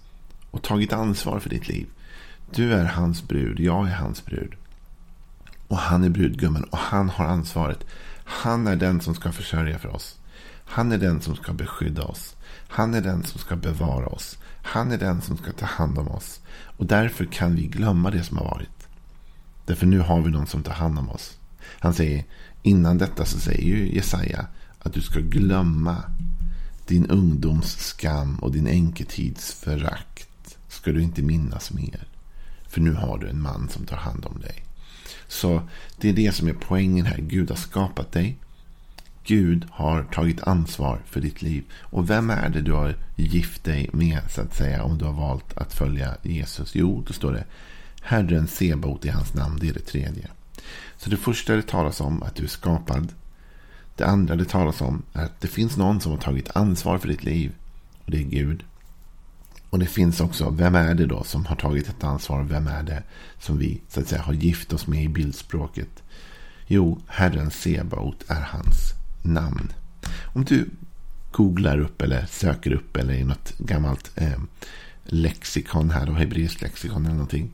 och 0.51 0.61
tagit 0.61 0.93
ansvar 0.93 1.39
för 1.39 1.49
ditt 1.49 1.67
liv. 1.67 1.87
Du 2.55 2.73
är 2.73 2.85
hans 2.85 3.27
brud, 3.27 3.59
jag 3.59 3.87
är 3.87 3.95
hans 3.95 4.25
brud. 4.25 4.53
Och 5.67 5.77
han 5.77 6.03
är 6.03 6.09
brudgummen 6.09 6.63
och 6.63 6.77
han 6.77 7.09
har 7.09 7.25
ansvaret. 7.25 7.85
Han 8.23 8.67
är 8.67 8.75
den 8.75 9.01
som 9.01 9.15
ska 9.15 9.31
försörja 9.31 9.79
för 9.79 9.95
oss. 9.95 10.19
Han 10.65 10.91
är 10.91 10.97
den 10.97 11.21
som 11.21 11.35
ska 11.35 11.53
beskydda 11.53 12.03
oss. 12.03 12.35
Han 12.73 12.93
är 12.93 13.01
den 13.01 13.23
som 13.23 13.39
ska 13.39 13.55
bevara 13.55 14.07
oss. 14.07 14.37
Han 14.63 14.91
är 14.91 14.97
den 14.97 15.21
som 15.21 15.37
ska 15.37 15.51
ta 15.51 15.65
hand 15.65 15.97
om 15.97 16.07
oss. 16.07 16.39
Och 16.77 16.85
därför 16.85 17.25
kan 17.25 17.55
vi 17.55 17.67
glömma 17.67 18.11
det 18.11 18.23
som 18.23 18.37
har 18.37 18.45
varit. 18.45 18.87
Därför 19.65 19.85
nu 19.85 19.99
har 19.99 20.21
vi 20.21 20.31
någon 20.31 20.47
som 20.47 20.63
tar 20.63 20.73
hand 20.73 20.99
om 20.99 21.09
oss. 21.09 21.37
Han 21.79 21.93
säger, 21.93 22.25
innan 22.61 22.97
detta 22.97 23.25
så 23.25 23.39
säger 23.39 23.63
ju 23.63 23.95
Jesaja 23.95 24.47
att 24.79 24.93
du 24.93 25.01
ska 25.01 25.19
glömma 25.19 26.03
din 26.87 27.05
ungdoms 27.05 27.79
skam 27.79 28.35
och 28.35 28.51
din 28.51 28.67
enketids 28.67 29.53
förakt. 29.53 30.57
Ska 30.67 30.91
du 30.91 31.03
inte 31.03 31.21
minnas 31.21 31.71
mer. 31.71 32.07
För 32.67 32.81
nu 32.81 32.93
har 32.93 33.17
du 33.17 33.27
en 33.29 33.41
man 33.41 33.69
som 33.69 33.85
tar 33.85 33.97
hand 33.97 34.25
om 34.25 34.39
dig. 34.39 34.63
Så 35.27 35.61
det 35.97 36.09
är 36.09 36.13
det 36.13 36.35
som 36.35 36.47
är 36.47 36.53
poängen 36.53 37.05
här. 37.05 37.17
Gud 37.17 37.49
har 37.49 37.57
skapat 37.57 38.11
dig. 38.11 38.37
Gud 39.23 39.65
har 39.69 40.03
tagit 40.03 40.43
ansvar 40.43 41.01
för 41.05 41.21
ditt 41.21 41.41
liv. 41.41 41.63
Och 41.79 42.09
vem 42.09 42.29
är 42.29 42.49
det 42.49 42.61
du 42.61 42.71
har 42.71 42.95
gift 43.15 43.63
dig 43.63 43.89
med 43.93 44.19
så 44.29 44.41
att 44.41 44.55
säga 44.55 44.83
om 44.83 44.97
du 44.97 45.05
har 45.05 45.13
valt 45.13 45.57
att 45.57 45.73
följa 45.73 46.15
Jesus? 46.21 46.75
Jo, 46.75 47.03
då 47.07 47.13
står 47.13 47.31
det 47.31 47.43
Herren 48.01 48.47
Sebot 48.47 49.05
i 49.05 49.09
hans 49.09 49.33
namn. 49.33 49.57
Det 49.61 49.69
är 49.69 49.73
det 49.73 49.79
tredje. 49.79 50.27
Så 50.97 51.09
det 51.09 51.17
första 51.17 51.55
det 51.55 51.67
talas 51.67 52.01
om 52.01 52.23
att 52.23 52.35
du 52.35 52.43
är 52.43 52.47
skapad. 52.47 53.07
Det 53.95 54.05
andra 54.05 54.35
det 54.35 54.45
talas 54.45 54.81
om 54.81 55.03
är 55.13 55.25
att 55.25 55.41
det 55.41 55.47
finns 55.47 55.77
någon 55.77 56.01
som 56.01 56.11
har 56.11 56.19
tagit 56.19 56.55
ansvar 56.55 56.97
för 56.97 57.07
ditt 57.07 57.23
liv. 57.23 57.51
Och 58.05 58.11
det 58.11 58.17
är 58.17 58.23
Gud. 58.23 58.63
Och 59.69 59.79
det 59.79 59.85
finns 59.85 60.21
också, 60.21 60.49
vem 60.49 60.75
är 60.75 60.93
det 60.93 61.05
då 61.05 61.23
som 61.23 61.45
har 61.45 61.55
tagit 61.55 61.89
ett 61.89 62.03
ansvar? 62.03 62.43
Vem 62.43 62.67
är 62.67 62.83
det 62.83 63.03
som 63.39 63.57
vi 63.57 63.81
så 63.87 63.99
att 63.99 64.07
säga 64.07 64.21
har 64.21 64.33
gift 64.33 64.73
oss 64.73 64.87
med 64.87 65.03
i 65.03 65.07
bildspråket? 65.07 66.03
Jo, 66.67 67.01
Herren 67.07 67.51
Sebaot 67.51 68.23
är 68.27 68.41
hans 68.41 69.00
namn. 69.21 69.73
Om 70.33 70.45
du 70.45 70.69
googlar 71.31 71.79
upp 71.79 72.01
eller 72.01 72.25
söker 72.25 72.71
upp 72.71 72.97
eller 72.97 73.13
i 73.13 73.23
något 73.23 73.57
gammalt 73.57 74.11
eh, 74.15 74.39
lexikon 75.05 75.89
här, 75.89 76.09
och 76.09 76.15
hebreiskt 76.15 76.61
lexikon 76.61 77.05
eller 77.05 77.15
någonting. 77.15 77.51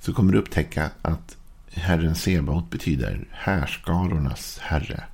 Så 0.00 0.12
kommer 0.12 0.32
du 0.32 0.38
upptäcka 0.38 0.90
att 1.02 1.36
Herren 1.72 2.14
Sebaot 2.14 2.70
betyder 2.70 3.24
härskarornas 3.30 4.58
herre. 4.62 5.04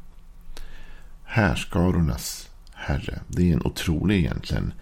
Härskarornas 1.24 2.48
herre. 2.74 3.20
Det 3.28 3.50
är 3.50 3.54
en 3.54 3.66
otrolig 3.66 4.18
egentligen 4.18 4.72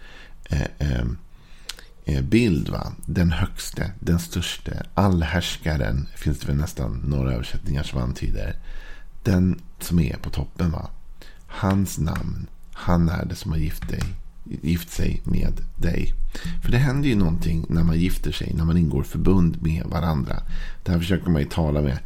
eh, 0.49 0.67
eh, 0.79 1.05
Eh, 2.05 2.21
bild. 2.21 2.69
Va? 2.69 2.93
Den 3.05 3.31
högste, 3.31 3.91
den 3.99 4.19
störste, 4.19 4.85
allhärskaren. 4.93 6.07
Finns 6.15 6.39
det 6.39 6.47
väl 6.47 6.55
nästan 6.55 7.01
några 7.05 7.33
översättningar 7.33 7.83
som 7.83 8.01
antyder. 8.01 8.55
Den 9.23 9.61
som 9.79 9.99
är 9.99 10.17
på 10.17 10.29
toppen. 10.29 10.71
va? 10.71 10.89
Hans 11.57 11.97
namn. 11.97 12.47
Han 12.73 13.09
är 13.09 13.25
det 13.25 13.35
som 13.35 13.51
har 13.51 13.57
gift, 13.57 13.89
dig, 13.89 14.03
gift 14.43 14.91
sig 14.91 15.21
med 15.23 15.61
dig. 15.75 16.13
För 16.63 16.71
det 16.71 16.77
händer 16.77 17.09
ju 17.09 17.15
någonting 17.15 17.65
när 17.69 17.83
man 17.83 17.99
gifter 17.99 18.31
sig. 18.31 18.53
När 18.53 18.65
man 18.65 18.77
ingår 18.77 19.03
förbund 19.03 19.61
med 19.61 19.85
varandra. 19.85 20.35
Det 20.83 20.91
här 20.91 20.99
försöker 20.99 21.29
man 21.29 21.41
ju 21.41 21.47
tala 21.47 21.81
med 21.81 21.99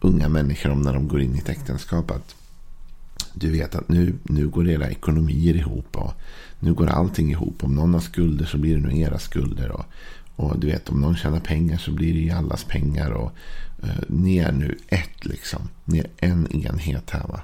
unga 0.00 0.28
människor 0.28 0.70
om 0.70 0.82
när 0.82 0.94
de 0.94 1.08
går 1.08 1.20
in 1.20 1.34
i 1.34 1.38
ett 1.38 1.48
äktenskap. 1.48 2.10
Att 2.10 2.34
du 3.34 3.50
vet 3.50 3.74
att 3.74 3.88
nu, 3.88 4.14
nu 4.22 4.48
går 4.48 4.68
era 4.68 4.90
ekonomier 4.90 5.54
ihop. 5.54 5.96
Och 5.96 6.12
nu 6.60 6.74
går 6.74 6.86
allting 6.86 7.30
ihop. 7.30 7.64
Om 7.64 7.74
någon 7.74 7.94
har 7.94 8.00
skulder 8.00 8.44
så 8.44 8.58
blir 8.58 8.74
det 8.76 8.86
nu 8.88 9.00
era 9.00 9.18
skulder. 9.18 9.70
Och, 9.70 9.84
och 10.36 10.58
du 10.58 10.66
vet, 10.66 10.88
om 10.88 11.00
någon 11.00 11.16
tjänar 11.16 11.40
pengar 11.40 11.78
så 11.78 11.92
blir 11.92 12.12
det 12.12 12.20
ju 12.20 12.30
allas 12.30 12.64
pengar. 12.64 13.10
Och 13.10 13.32
eh, 13.82 14.02
ni 14.08 14.38
är 14.38 14.52
nu 14.52 14.78
ett 14.88 15.24
liksom. 15.24 15.68
Ni 15.84 15.98
är 15.98 16.06
en 16.16 16.52
enhet 16.52 17.10
här 17.10 17.26
va. 17.28 17.40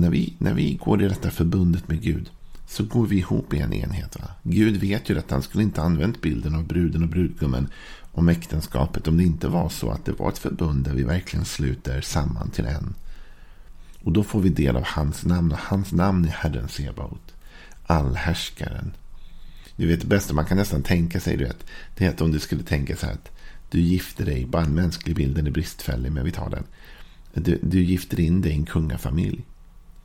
När 0.00 0.10
vi, 0.10 0.34
när 0.38 0.54
vi 0.54 0.74
går 0.74 1.02
i 1.02 1.08
detta 1.08 1.30
förbundet 1.30 1.88
med 1.88 2.02
Gud. 2.02 2.30
Så 2.66 2.84
går 2.84 3.06
vi 3.06 3.16
ihop 3.16 3.54
i 3.54 3.58
en 3.58 3.72
enhet. 3.72 4.16
Va? 4.20 4.30
Gud 4.42 4.76
vet 4.76 5.10
ju 5.10 5.18
att 5.18 5.30
han 5.30 5.42
skulle 5.42 5.64
inte 5.64 5.82
använt 5.82 6.20
bilden 6.20 6.54
av 6.54 6.66
bruden 6.66 7.02
och 7.02 7.08
brudgummen 7.08 7.68
om 8.12 8.28
äktenskapet. 8.28 9.08
Om 9.08 9.16
det 9.16 9.24
inte 9.24 9.48
var 9.48 9.68
så 9.68 9.90
att 9.90 10.04
det 10.04 10.12
var 10.12 10.28
ett 10.28 10.38
förbund 10.38 10.84
där 10.84 10.94
vi 10.94 11.02
verkligen 11.02 11.44
sluter 11.44 12.00
samman 12.00 12.50
till 12.50 12.66
en. 12.66 12.94
Och 14.02 14.12
då 14.12 14.22
får 14.22 14.40
vi 14.40 14.48
del 14.48 14.76
av 14.76 14.84
hans 14.86 15.24
namn. 15.24 15.52
Och 15.52 15.58
hans 15.58 15.92
namn 15.92 16.24
är 16.24 16.28
Herren 16.28 16.68
Sebaot 16.68 17.34
allhärskaren. 17.88 18.92
Du 19.76 19.86
vet 19.86 20.00
det 20.00 20.06
bästa 20.06 20.34
man 20.34 20.44
kan 20.44 20.56
nästan 20.56 20.82
tänka 20.82 21.20
sig. 21.20 21.36
Du 21.36 21.44
vet, 21.44 21.64
det 21.96 22.04
är 22.04 22.08
att 22.08 22.20
om 22.20 22.32
du 22.32 22.38
skulle 22.38 22.62
tänka 22.62 22.96
så 22.96 23.06
här 23.06 23.12
att 23.12 23.30
du 23.70 23.80
gifter 23.80 24.24
dig. 24.24 24.46
Bara 24.46 24.62
en 24.62 24.74
mänsklig 24.74 25.16
bild. 25.16 25.36
Den 25.36 25.46
är 25.46 25.50
bristfällig 25.50 26.12
men 26.12 26.24
vi 26.24 26.30
tar 26.30 26.50
den. 26.50 26.64
Du, 27.32 27.58
du 27.62 27.82
gifter 27.82 28.20
in 28.20 28.40
dig 28.40 28.52
i 28.52 28.54
en 28.54 28.66
kungafamilj. 28.66 29.44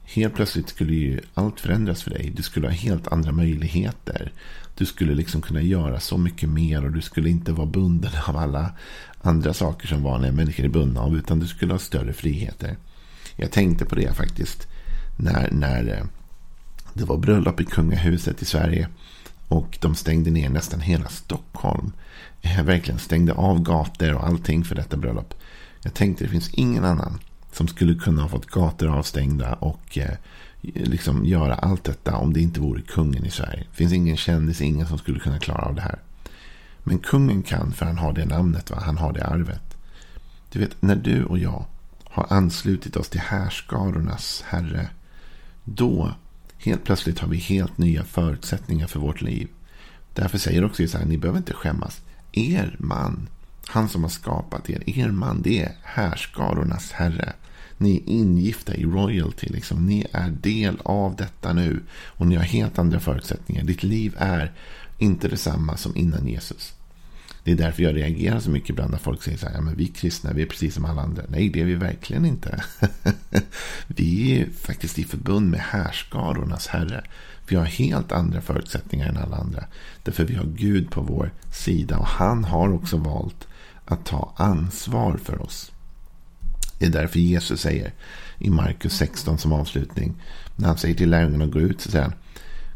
Helt 0.03 0.35
plötsligt 0.35 0.69
skulle 0.69 0.93
ju 0.93 1.21
allt 1.33 1.59
förändras 1.59 2.03
för 2.03 2.11
dig. 2.11 2.33
Du 2.35 2.43
skulle 2.43 2.67
ha 2.67 2.73
helt 2.73 3.07
andra 3.07 3.31
möjligheter. 3.31 4.31
Du 4.77 4.85
skulle 4.85 5.15
liksom 5.15 5.41
kunna 5.41 5.61
göra 5.61 5.99
så 5.99 6.17
mycket 6.17 6.49
mer. 6.49 6.85
Och 6.85 6.91
du 6.91 7.01
skulle 7.01 7.29
inte 7.29 7.51
vara 7.51 7.67
bunden 7.67 8.11
av 8.27 8.37
alla 8.37 8.71
andra 9.21 9.53
saker 9.53 9.87
som 9.87 10.03
vanliga 10.03 10.31
människor 10.31 10.65
är 10.65 10.69
bundna 10.69 11.01
av. 11.01 11.17
Utan 11.17 11.39
du 11.39 11.47
skulle 11.47 11.73
ha 11.73 11.79
större 11.79 12.13
friheter. 12.13 12.77
Jag 13.35 13.51
tänkte 13.51 13.85
på 13.85 13.95
det 13.95 14.13
faktiskt. 14.13 14.67
När, 15.17 15.51
när 15.51 15.97
eh, 15.97 16.05
det 16.93 17.05
var 17.05 17.17
bröllop 17.17 17.61
i 17.61 17.65
kungahuset 17.65 18.41
i 18.41 18.45
Sverige. 18.45 18.87
Och 19.47 19.77
de 19.81 19.95
stängde 19.95 20.31
ner 20.31 20.49
nästan 20.49 20.81
hela 20.81 21.07
Stockholm. 21.07 21.91
Jag 22.41 22.63
verkligen 22.63 22.99
stängde 22.99 23.33
av 23.33 23.61
gator 23.61 24.13
och 24.13 24.27
allting 24.27 24.63
för 24.63 24.75
detta 24.75 24.97
bröllop. 24.97 25.33
Jag 25.83 25.93
tänkte 25.93 26.23
det 26.23 26.29
finns 26.29 26.53
ingen 26.53 26.85
annan 26.85 27.19
som 27.53 27.67
skulle 27.67 27.95
kunna 27.95 28.21
ha 28.21 28.29
fått 28.29 28.45
gator 28.45 28.87
avstängda 28.87 29.53
och 29.53 29.97
eh, 29.97 30.17
liksom 30.61 31.25
göra 31.25 31.55
allt 31.55 31.83
detta 31.83 32.17
om 32.17 32.33
det 32.33 32.41
inte 32.41 32.59
vore 32.59 32.81
kungen 32.81 33.25
i 33.25 33.31
Sverige. 33.31 33.63
Det 33.71 33.77
finns 33.77 33.93
ingen 33.93 34.17
kändis, 34.17 34.61
ingen 34.61 34.87
som 34.87 34.97
skulle 34.97 35.19
kunna 35.19 35.39
klara 35.39 35.61
av 35.61 35.75
det 35.75 35.81
här. 35.81 35.99
Men 36.83 36.99
kungen 36.99 37.43
kan 37.43 37.73
för 37.73 37.85
han 37.85 37.97
har 37.97 38.13
det 38.13 38.25
namnet, 38.25 38.71
va? 38.71 38.77
han 38.85 38.97
har 38.97 39.13
det 39.13 39.25
arvet. 39.25 39.77
Du 40.51 40.59
vet, 40.59 40.81
när 40.81 40.95
du 40.95 41.23
och 41.23 41.39
jag 41.39 41.65
har 42.03 42.27
anslutit 42.29 42.95
oss 42.95 43.09
till 43.09 43.19
härskarornas 43.19 44.43
herre. 44.47 44.89
Då 45.63 46.13
Helt 46.63 46.83
plötsligt 46.83 47.19
har 47.19 47.27
vi 47.27 47.37
helt 47.37 47.77
nya 47.77 48.03
förutsättningar 48.03 48.87
för 48.87 48.99
vårt 48.99 49.21
liv. 49.21 49.47
Därför 50.13 50.37
säger 50.37 50.65
också 50.65 50.81
Jesaja, 50.81 51.05
ni 51.05 51.17
behöver 51.17 51.37
inte 51.37 51.53
skämmas. 51.53 52.01
Er 52.31 52.75
man, 52.79 53.29
han 53.67 53.89
som 53.89 54.03
har 54.03 54.09
skapat 54.09 54.69
er, 54.69 54.83
er 54.85 55.11
man, 55.11 55.41
det 55.41 55.59
är 55.59 55.75
härskarornas 55.83 56.91
herre. 56.91 57.33
Ni 57.77 57.97
är 57.97 58.09
ingifta 58.09 58.75
i 58.75 58.83
royalty, 58.83 59.47
liksom. 59.47 59.85
ni 59.85 60.05
är 60.11 60.29
del 60.29 60.77
av 60.83 61.15
detta 61.15 61.53
nu. 61.53 61.83
Och 61.93 62.27
ni 62.27 62.35
har 62.35 62.43
helt 62.43 62.79
andra 62.79 62.99
förutsättningar. 62.99 63.63
Ditt 63.63 63.83
liv 63.83 64.15
är 64.17 64.51
inte 64.97 65.27
detsamma 65.27 65.77
som 65.77 65.95
innan 65.95 66.27
Jesus. 66.27 66.73
Det 67.43 67.51
är 67.51 67.55
därför 67.55 67.83
jag 67.83 67.95
reagerar 67.95 68.39
så 68.39 68.49
mycket 68.49 68.69
ibland 68.69 68.91
när 68.91 68.97
folk 68.97 69.23
säger 69.23 69.37
så 69.37 69.45
här, 69.45 69.53
ja, 69.53 69.61
men 69.61 69.75
vi 69.75 69.87
kristna, 69.87 70.33
vi 70.33 70.41
är 70.41 70.45
precis 70.45 70.73
som 70.73 70.85
alla 70.85 71.01
andra. 71.01 71.23
Nej, 71.27 71.49
det 71.49 71.61
är 71.61 71.65
vi 71.65 71.75
verkligen 71.75 72.25
inte. 72.25 72.63
vi 73.87 74.39
är 74.41 74.49
faktiskt 74.49 74.99
i 74.99 75.03
förbund 75.03 75.49
med 75.49 75.59
härskarornas 75.59 76.67
herre. 76.67 77.03
Vi 77.47 77.55
har 77.55 77.65
helt 77.65 78.11
andra 78.11 78.41
förutsättningar 78.41 79.09
än 79.09 79.17
alla 79.17 79.37
andra. 79.37 79.63
Därför 80.03 80.25
vi 80.25 80.35
har 80.35 80.45
Gud 80.45 80.91
på 80.91 81.01
vår 81.01 81.31
sida 81.53 81.97
och 81.97 82.07
han 82.07 82.43
har 82.43 82.73
också 82.73 82.97
valt 82.97 83.47
att 83.85 84.05
ta 84.05 84.33
ansvar 84.35 85.17
för 85.17 85.41
oss. 85.41 85.71
Det 86.79 86.85
är 86.85 86.91
därför 86.91 87.19
Jesus 87.19 87.61
säger 87.61 87.93
i 88.39 88.49
Markus 88.49 88.93
16 88.93 89.37
som 89.37 89.53
avslutning. 89.53 90.13
När 90.55 90.67
han 90.67 90.77
säger 90.77 90.95
till 90.95 91.09
lärjungarna 91.09 91.45
att 91.45 91.51
gå 91.51 91.59
ut 91.59 91.81
så 91.81 91.91
säger 91.91 92.05
han. 92.05 92.13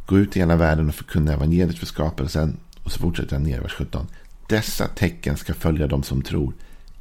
Gå 0.06 0.18
ut 0.18 0.36
i 0.36 0.40
hela 0.40 0.56
världen 0.56 0.90
och 0.90 0.96
förkunna 0.96 1.34
evangeliet 1.34 1.78
för 1.78 1.86
skapelsen. 1.86 2.58
Och 2.84 2.92
så 2.92 3.00
fortsätter 3.00 3.36
han 3.36 3.44
ner 3.44 3.58
i 3.58 3.62
vers 3.62 3.74
17. 3.74 4.08
Dessa 4.50 4.88
tecken 4.88 5.38
ska 5.38 5.54
följa 5.54 5.88
dem 5.88 6.04
som 6.04 6.22
tror. 6.22 6.54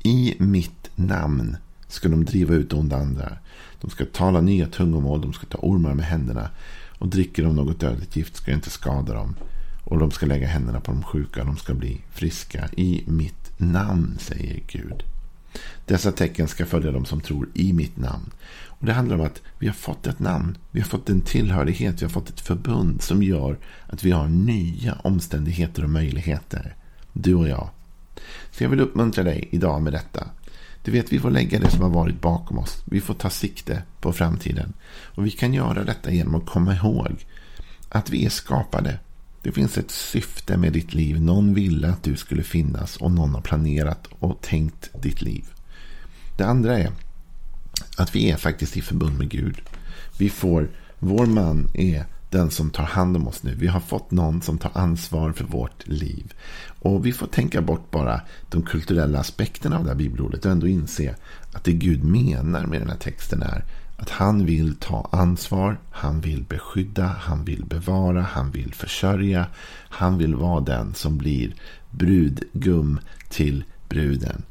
I 0.02 0.34
mitt 0.38 0.90
namn 0.94 1.56
ska 1.88 2.08
de 2.08 2.24
driva 2.24 2.54
ut 2.54 2.72
onda 2.72 2.96
andar. 2.96 3.40
De 3.80 3.90
ska 3.90 4.04
tala 4.04 4.40
nya 4.40 4.66
tungomål, 4.66 5.20
de 5.20 5.32
ska 5.32 5.46
ta 5.46 5.58
ormar 5.58 5.94
med 5.94 6.04
händerna. 6.04 6.50
Och 6.98 7.08
dricker 7.08 7.42
de 7.42 7.56
något 7.56 7.80
dödligt 7.80 8.16
gift 8.16 8.36
ska 8.36 8.50
det 8.50 8.54
inte 8.54 8.70
skada 8.70 9.14
dem. 9.14 9.34
Och 9.84 9.98
de 9.98 10.10
ska 10.10 10.26
lägga 10.26 10.46
händerna 10.46 10.80
på 10.80 10.92
de 10.92 11.02
sjuka. 11.02 11.44
De 11.44 11.56
ska 11.56 11.74
bli 11.74 12.00
friska 12.10 12.68
i 12.76 13.04
mitt 13.06 13.45
namn, 13.58 14.16
säger 14.18 14.60
Gud. 14.66 15.04
Dessa 15.84 16.12
tecken 16.12 16.48
ska 16.48 16.66
följa 16.66 16.92
dem 16.92 17.04
som 17.04 17.20
tror 17.20 17.48
i 17.54 17.72
mitt 17.72 17.96
namn. 17.96 18.30
Och 18.78 18.86
Det 18.86 18.92
handlar 18.92 19.18
om 19.18 19.26
att 19.26 19.42
vi 19.58 19.66
har 19.66 19.74
fått 19.74 20.06
ett 20.06 20.18
namn. 20.18 20.58
Vi 20.70 20.80
har 20.80 20.88
fått 20.88 21.08
en 21.08 21.20
tillhörighet. 21.20 22.00
Vi 22.02 22.04
har 22.04 22.10
fått 22.10 22.28
ett 22.28 22.40
förbund 22.40 23.02
som 23.02 23.22
gör 23.22 23.58
att 23.86 24.04
vi 24.04 24.10
har 24.10 24.28
nya 24.28 24.94
omständigheter 24.94 25.84
och 25.84 25.90
möjligheter. 25.90 26.76
Du 27.12 27.34
och 27.34 27.48
jag. 27.48 27.68
Så 28.50 28.64
jag 28.64 28.70
vill 28.70 28.80
uppmuntra 28.80 29.24
dig 29.24 29.48
idag 29.50 29.82
med 29.82 29.92
detta. 29.92 30.26
Du 30.82 30.92
vet, 30.92 31.12
vi 31.12 31.18
får 31.18 31.30
lägga 31.30 31.58
det 31.58 31.70
som 31.70 31.82
har 31.82 31.90
varit 31.90 32.20
bakom 32.20 32.58
oss. 32.58 32.82
Vi 32.84 33.00
får 33.00 33.14
ta 33.14 33.30
sikte 33.30 33.82
på 34.00 34.12
framtiden. 34.12 34.72
Och 34.88 35.26
vi 35.26 35.30
kan 35.30 35.54
göra 35.54 35.84
detta 35.84 36.10
genom 36.10 36.34
att 36.34 36.46
komma 36.46 36.74
ihåg 36.74 37.26
att 37.88 38.10
vi 38.10 38.26
är 38.26 38.30
skapade. 38.30 38.98
Det 39.46 39.52
finns 39.52 39.78
ett 39.78 39.90
syfte 39.90 40.56
med 40.56 40.72
ditt 40.72 40.94
liv. 40.94 41.20
Någon 41.20 41.54
ville 41.54 41.88
att 41.88 42.02
du 42.02 42.16
skulle 42.16 42.42
finnas 42.42 42.96
och 42.96 43.12
någon 43.12 43.34
har 43.34 43.40
planerat 43.40 44.08
och 44.18 44.40
tänkt 44.40 45.02
ditt 45.02 45.22
liv. 45.22 45.44
Det 46.36 46.44
andra 46.44 46.78
är 46.78 46.92
att 47.96 48.14
vi 48.16 48.30
är 48.30 48.36
faktiskt 48.36 48.76
i 48.76 48.82
förbund 48.82 49.18
med 49.18 49.28
Gud. 49.28 49.60
Vi 50.18 50.30
får, 50.30 50.70
vår 50.98 51.26
man 51.26 51.68
är 51.74 52.04
den 52.30 52.50
som 52.50 52.70
tar 52.70 52.84
hand 52.84 53.16
om 53.16 53.28
oss 53.28 53.42
nu. 53.42 53.54
Vi 53.54 53.66
har 53.66 53.80
fått 53.80 54.10
någon 54.10 54.42
som 54.42 54.58
tar 54.58 54.70
ansvar 54.74 55.32
för 55.32 55.44
vårt 55.44 55.88
liv. 55.88 56.32
Och 56.80 57.06
vi 57.06 57.12
får 57.12 57.26
tänka 57.26 57.62
bort 57.62 57.90
bara 57.90 58.20
de 58.50 58.62
kulturella 58.62 59.18
aspekterna 59.18 59.78
av 59.78 59.84
det 59.84 59.90
här 59.90 59.96
bibelordet 59.96 60.44
och 60.44 60.52
ändå 60.52 60.66
inse 60.66 61.14
att 61.52 61.64
det 61.64 61.72
Gud 61.72 62.04
menar 62.04 62.66
med 62.66 62.80
den 62.80 62.90
här 62.90 62.98
texten 62.98 63.42
är 63.42 63.64
att 63.96 64.10
han 64.10 64.46
vill 64.46 64.76
ta 64.76 65.08
ansvar, 65.12 65.78
han 65.90 66.20
vill 66.20 66.44
beskydda, 66.44 67.06
han 67.20 67.44
vill 67.44 67.64
bevara, 67.64 68.22
han 68.22 68.50
vill 68.50 68.74
försörja. 68.74 69.46
Han 69.88 70.18
vill 70.18 70.34
vara 70.34 70.60
den 70.60 70.94
som 70.94 71.18
blir 71.18 71.54
brudgum 71.90 73.00
till 73.28 73.64
bruden 73.88 74.42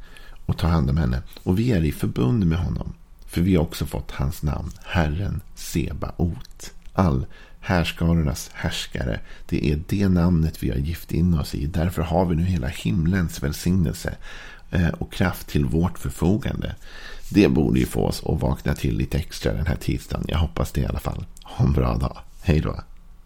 och 0.45 0.57
tar 0.57 0.69
hand 0.69 0.89
om 0.89 0.97
henne. 0.97 1.21
Och 1.43 1.59
vi 1.59 1.71
är 1.71 1.83
i 1.83 1.91
förbund 1.91 2.45
med 2.45 2.57
honom. 2.57 2.93
För 3.25 3.41
vi 3.41 3.55
har 3.55 3.63
också 3.63 3.85
fått 3.85 4.11
hans 4.11 4.43
namn, 4.43 4.71
Herren 4.83 5.41
Sebaot. 5.55 6.73
All 6.93 7.25
härskarornas 7.59 8.49
härskare. 8.53 9.19
Det 9.45 9.71
är 9.71 9.81
det 9.87 10.09
namnet 10.09 10.63
vi 10.63 10.69
har 10.69 10.77
gift 10.77 11.11
in 11.11 11.39
oss 11.39 11.55
i. 11.55 11.65
Därför 11.65 12.01
har 12.01 12.25
vi 12.25 12.35
nu 12.35 12.43
hela 12.43 12.67
himlens 12.67 13.43
välsignelse 13.43 14.15
Eh, 14.75 14.87
och 14.87 15.13
kraft 15.13 15.47
till 15.47 15.65
vårt 15.65 15.99
förfogande. 15.99 16.75
Det 17.29 17.47
borde 17.47 17.79
ju 17.79 17.85
få 17.85 18.05
oss 18.05 18.23
att 18.25 18.41
vakna 18.41 18.73
till 18.73 18.97
lite 18.97 19.17
extra 19.17 19.53
den 19.53 19.67
här 19.67 19.75
tisdagen. 19.75 20.25
Jag 20.27 20.37
hoppas 20.37 20.71
det 20.71 20.81
i 20.81 20.85
alla 20.85 20.99
fall. 20.99 21.25
Ha 21.43 21.65
en 21.65 21.73
bra 21.73 21.95
dag. 21.95 22.17
Hej 22.43 22.59
då. 22.59 22.75